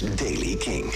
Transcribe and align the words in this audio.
Daily 0.00 0.56
King. 0.56 0.92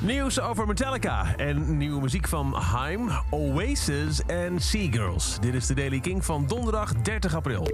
Nieuws 0.00 0.40
over 0.40 0.66
Metallica 0.66 1.36
en 1.36 1.76
nieuwe 1.76 2.00
muziek 2.00 2.28
van 2.28 2.54
Haim, 2.54 3.10
Oasis 3.30 4.22
en 4.26 4.60
Seagirls. 4.60 5.38
Dit 5.40 5.54
is 5.54 5.66
de 5.66 5.74
Daily 5.74 6.00
King 6.00 6.24
van 6.24 6.46
donderdag 6.46 6.94
30 6.94 7.34
april. 7.34 7.68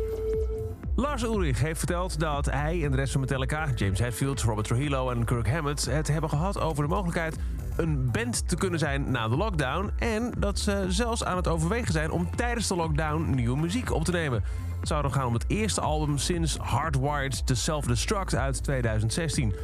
Lars 0.96 1.22
Ulrich 1.22 1.60
heeft 1.60 1.78
verteld 1.78 2.20
dat 2.20 2.46
hij 2.46 2.84
en 2.84 2.90
de 2.90 2.96
rest 2.96 3.12
van 3.12 3.20
Metallica... 3.20 3.68
James 3.74 3.98
Hetfield, 3.98 4.42
Robert 4.42 4.66
Trujillo 4.66 5.10
en 5.10 5.24
Kirk 5.24 5.48
Hammett... 5.48 5.84
het 5.84 6.08
hebben 6.08 6.30
gehad 6.30 6.60
over 6.60 6.82
de 6.82 6.88
mogelijkheid 6.88 7.36
een 7.76 8.10
band 8.10 8.48
te 8.48 8.56
kunnen 8.56 8.78
zijn 8.78 9.10
na 9.10 9.28
de 9.28 9.36
lockdown... 9.36 9.90
en 9.98 10.32
dat 10.38 10.58
ze 10.58 10.84
zelfs 10.88 11.24
aan 11.24 11.36
het 11.36 11.48
overwegen 11.48 11.92
zijn 11.92 12.10
om 12.10 12.36
tijdens 12.36 12.68
de 12.68 12.76
lockdown 12.76 13.34
nieuwe 13.34 13.58
muziek 13.58 13.92
op 13.92 14.04
te 14.04 14.12
nemen. 14.12 14.44
Het 14.78 14.88
zou 14.88 15.02
dan 15.02 15.12
gaan 15.12 15.26
om 15.26 15.34
het 15.34 15.44
eerste 15.48 15.80
album 15.80 16.18
sinds 16.18 16.56
Hardwired 16.56 17.46
to 17.46 17.54
Self-Destruct 17.54 18.34
uit 18.34 18.62
2016. 18.62 19.54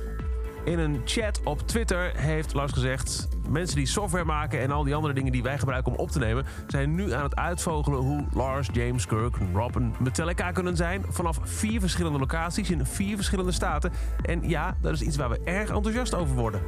In 0.69 0.79
een 0.79 1.01
chat 1.05 1.41
op 1.45 1.61
Twitter 1.67 2.13
heeft 2.17 2.55
Lars 2.55 2.73
gezegd... 2.73 3.29
mensen 3.51 3.77
die 3.77 3.87
software 3.87 4.25
maken 4.25 4.61
en 4.61 4.71
al 4.71 4.85
die 4.85 4.95
andere 4.95 5.15
dingen 5.15 5.33
die 5.33 5.43
wij 5.43 5.59
gebruiken 5.59 5.93
om 5.93 5.99
op 5.99 6.11
te 6.11 6.19
nemen... 6.19 6.47
zijn 6.67 6.95
nu 6.95 7.13
aan 7.13 7.23
het 7.23 7.37
uitvogelen 7.37 7.99
hoe 7.99 8.25
Lars, 8.33 8.69
James, 8.73 9.07
Kirk, 9.07 9.37
Rob 9.55 9.77
en 9.77 9.95
Metallica 9.99 10.53
kunnen 10.53 10.77
zijn... 10.77 11.05
vanaf 11.09 11.39
vier 11.43 11.81
verschillende 11.81 12.19
locaties 12.19 12.71
in 12.71 12.87
vier 12.87 13.17
verschillende 13.17 13.53
staten. 13.53 13.93
En 14.23 14.49
ja, 14.49 14.77
dat 14.81 14.93
is 14.93 15.03
iets 15.03 15.17
waar 15.17 15.31
we 15.31 15.41
erg 15.45 15.71
enthousiast 15.71 16.15
over 16.15 16.35
worden. 16.35 16.61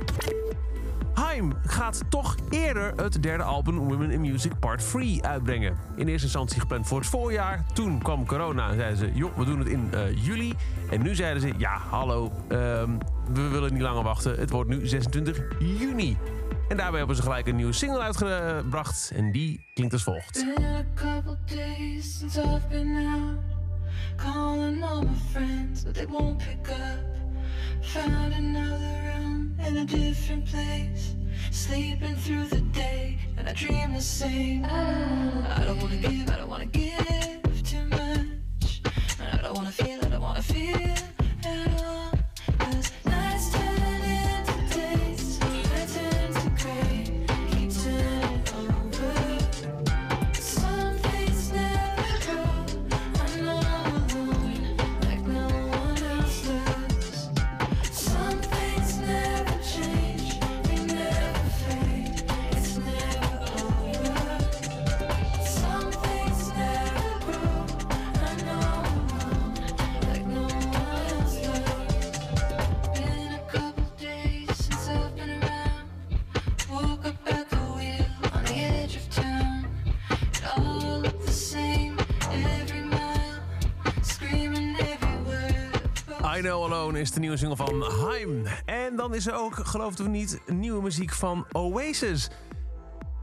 Haim 1.21 1.53
gaat 1.67 2.03
toch 2.09 2.37
eerder 2.51 2.93
het 2.97 3.23
derde 3.23 3.43
album 3.43 3.79
Women 3.79 4.11
in 4.11 4.21
Music 4.21 4.59
Part 4.59 4.91
3 4.91 5.25
uitbrengen. 5.25 5.77
In 5.97 6.09
eerste 6.09 6.25
instantie 6.25 6.61
gepland 6.61 6.87
voor 6.87 6.99
het 6.99 7.09
voorjaar. 7.09 7.65
Toen 7.73 8.03
kwam 8.03 8.27
corona 8.27 8.71
en 8.71 8.77
zeiden 8.77 8.99
ze, 8.99 9.11
joh, 9.15 9.37
we 9.37 9.45
doen 9.45 9.59
het 9.59 9.69
in 9.69 9.91
uh, 9.95 10.25
juli. 10.25 10.55
En 10.91 11.03
nu 11.03 11.15
zeiden 11.15 11.43
ze, 11.43 11.53
ja, 11.57 11.79
hallo, 11.91 12.33
um, 12.49 12.99
we 13.33 13.49
willen 13.49 13.73
niet 13.73 13.83
langer 13.83 14.03
wachten. 14.03 14.39
Het 14.39 14.51
wordt 14.51 14.71
nu 14.71 14.87
26 14.87 15.43
juni. 15.59 16.17
En 16.69 16.77
daarbij 16.77 16.99
hebben 16.99 17.17
ze 17.17 17.23
gelijk 17.23 17.47
een 17.47 17.57
nieuwe 17.57 17.73
single 17.73 18.01
uitgebracht. 18.01 19.13
En 19.15 19.33
die 19.33 19.67
klinkt 19.75 19.93
als 19.93 20.03
volgt. 20.03 20.45
Calling 24.17 24.83
all. 24.83 25.07
Found 27.83 28.35
another 28.35 29.15
room 29.19 29.57
in 29.67 29.77
a 29.79 29.85
different 29.85 30.47
place. 30.47 31.15
Sleeping 31.51 32.15
through 32.17 32.47
the 32.47 32.61
day, 32.61 33.19
and 33.37 33.49
I 33.49 33.53
dream 33.53 33.95
the 33.95 34.01
same. 34.01 34.65
I 34.65 35.65
don't 35.65 35.81
wanna 35.83 35.97
give, 35.97 36.30
I 86.37 86.41
Know 86.41 86.65
Alone 86.65 87.01
is 87.01 87.11
de 87.11 87.21
nieuwe 87.21 87.37
single 87.37 87.57
van 87.57 87.83
Haim. 87.83 88.47
En 88.65 88.97
dan 88.97 89.15
is 89.15 89.27
er 89.27 89.35
ook, 89.35 89.55
geloof 89.55 89.91
het 89.91 90.01
of 90.01 90.07
niet, 90.07 90.41
nieuwe 90.47 90.83
muziek 90.83 91.13
van 91.13 91.47
Oasis. 91.53 92.31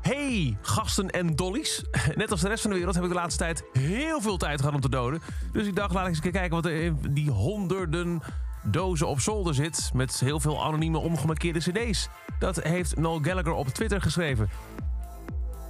Hey, 0.01 0.57
gasten 0.61 1.09
en 1.09 1.35
dollies. 1.35 1.83
Net 2.15 2.31
als 2.31 2.41
de 2.41 2.47
rest 2.47 2.61
van 2.61 2.69
de 2.69 2.75
wereld 2.75 2.95
heb 2.95 3.03
ik 3.03 3.09
de 3.09 3.15
laatste 3.15 3.43
tijd 3.43 3.63
heel 3.71 4.21
veel 4.21 4.37
tijd 4.37 4.59
gehad 4.59 4.75
om 4.75 4.81
te 4.81 4.89
doden. 4.89 5.21
Dus 5.51 5.67
ik 5.67 5.75
dacht, 5.75 5.93
laat 5.93 6.03
ik 6.03 6.09
eens 6.09 6.19
kijken 6.19 6.49
wat 6.49 6.65
er 6.65 6.81
in 6.81 6.99
die 7.09 7.29
honderden 7.29 8.21
dozen 8.63 9.07
op 9.07 9.19
zolder 9.19 9.53
zit... 9.53 9.91
met 9.93 10.19
heel 10.19 10.39
veel 10.39 10.63
anonieme 10.63 10.97
ongemarkeerde 10.97 11.59
cd's. 11.59 12.09
Dat 12.39 12.63
heeft 12.63 12.97
Noel 12.97 13.19
Gallagher 13.21 13.53
op 13.53 13.67
Twitter 13.67 14.01
geschreven. 14.01 14.49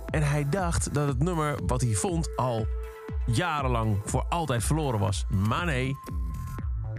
En 0.10 0.24
hij 0.24 0.50
dacht 0.50 0.94
dat 0.94 1.08
het 1.08 1.24
nummer 1.24 1.60
wat 1.66 1.82
hij 1.82 1.94
vond 1.94 2.30
al 2.36 2.68
jarenlang 3.26 4.02
voor 4.06 4.26
altijd 4.30 4.64
verloren 4.64 5.00
was. 5.00 5.26
Maar 5.30 5.66
nee, 5.66 5.96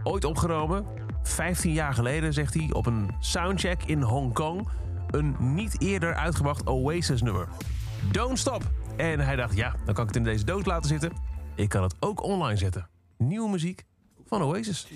ooit 0.08 0.24
opgenomen. 0.24 0.86
15 1.22 1.72
jaar 1.72 1.94
geleden, 1.94 2.32
zegt 2.32 2.54
hij, 2.54 2.69
op 2.72 2.86
een 2.86 3.10
soundcheck 3.20 3.82
in 3.84 4.02
Hongkong. 4.02 4.69
Een 5.10 5.36
niet 5.38 5.80
eerder 5.80 6.14
uitgebracht 6.14 6.66
Oasis-nummer. 6.66 7.48
Don't 8.12 8.38
Stop. 8.38 8.62
En 8.96 9.20
hij 9.20 9.36
dacht, 9.36 9.56
ja, 9.56 9.74
dan 9.84 9.94
kan 9.94 10.02
ik 10.02 10.08
het 10.08 10.16
in 10.16 10.24
deze 10.24 10.44
doos 10.44 10.64
laten 10.64 10.88
zitten. 10.88 11.12
Ik 11.54 11.69
kan 11.69 11.82
het 11.82 11.94
ook 12.00 12.22
online 12.22 12.56
zetten. 12.56 12.88
Nieuwe 13.16 13.50
muziek 13.50 13.84
van 14.26 14.42
Oasis. 14.42 14.88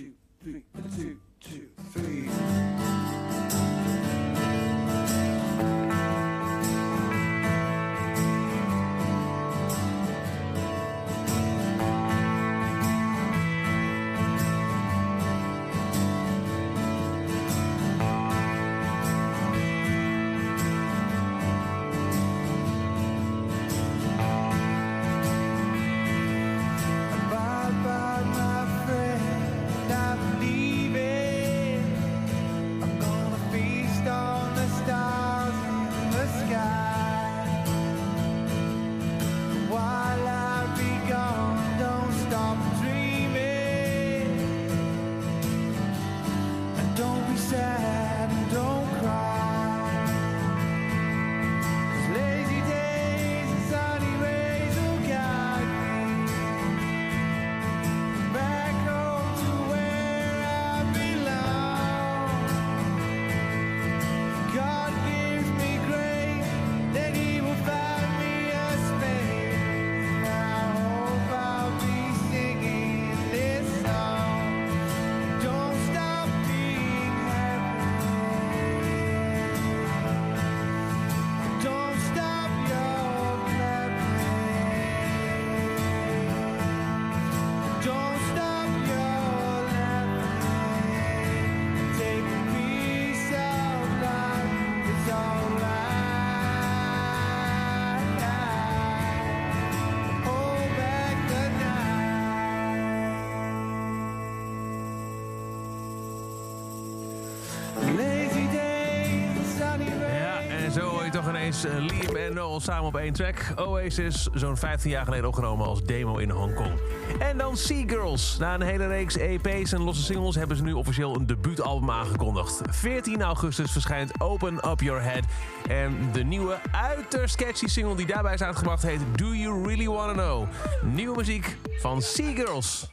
Ineens 111.42 111.64
eh, 111.64 111.72
Liam 111.74 112.16
en 112.16 112.34
Noel 112.34 112.60
samen 112.60 112.84
op 112.84 112.96
één 112.96 113.12
track. 113.12 113.52
Oasis, 113.56 114.28
zo'n 114.34 114.56
15 114.56 114.90
jaar 114.90 115.04
geleden 115.04 115.26
opgenomen 115.26 115.66
als 115.66 115.84
demo 115.84 116.16
in 116.16 116.30
Hongkong. 116.30 116.72
En 117.18 117.38
dan 117.38 117.56
Sea 117.56 117.84
Girls. 117.86 118.36
Na 118.38 118.54
een 118.54 118.62
hele 118.62 118.86
reeks 118.86 119.16
EP's 119.16 119.72
en 119.72 119.80
losse 119.80 120.02
singles 120.02 120.34
hebben 120.34 120.56
ze 120.56 120.62
nu 120.62 120.72
officieel 120.72 121.16
een 121.16 121.26
debuutalbum 121.26 121.90
aangekondigd. 121.90 122.60
14 122.70 123.22
augustus 123.22 123.72
verschijnt 123.72 124.20
Open 124.20 124.68
Up 124.70 124.80
Your 124.80 125.02
Head. 125.02 125.24
En 125.68 126.08
de 126.12 126.24
nieuwe, 126.24 126.58
uiterst 126.72 127.36
catchy 127.36 127.66
single 127.66 127.96
die 127.96 128.06
daarbij 128.06 128.34
is 128.34 128.42
uitgebracht 128.42 128.82
heet 128.82 129.00
Do 129.16 129.34
You 129.34 129.66
Really 129.66 129.88
Wanna 129.88 130.12
Know? 130.12 130.46
Nieuwe 130.82 131.16
muziek 131.16 131.56
van 131.80 132.02
Sea 132.02 132.34
Girls. 132.34 132.90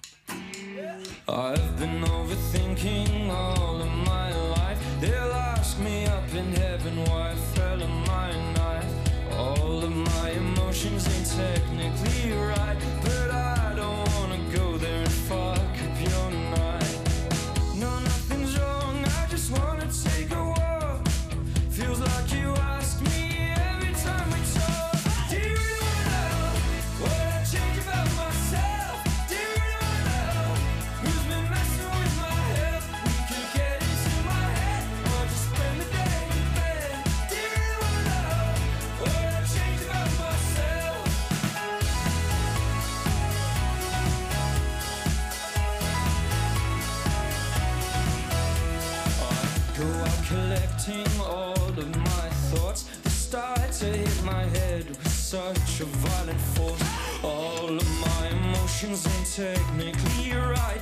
I've 1.27 1.77
been 1.77 2.03
overthinking 2.03 3.29
all 3.29 3.81
of 3.81 4.07
my 4.07 4.33
life. 4.49 4.79
They'll 4.99 5.33
ask 5.33 5.79
me 5.79 6.05
up 6.05 6.33
in 6.33 6.53
heaven 6.53 6.97
Go 49.79 49.85
out 49.85 50.25
collecting 50.27 51.21
all 51.21 51.53
of 51.53 51.95
my 51.95 52.29
thoughts. 52.51 52.83
They 53.01 53.09
start 53.11 53.71
to 53.79 53.85
hit 53.85 54.23
my 54.25 54.43
head 54.43 54.89
with 54.89 55.07
such 55.07 55.79
a 55.79 55.85
violent 55.85 56.41
force. 56.41 56.83
All 57.23 57.69
of 57.69 57.89
my 58.01 58.27
emotions 58.27 59.07
ain't 59.07 59.55
technically 59.55 60.33
right, 60.33 60.81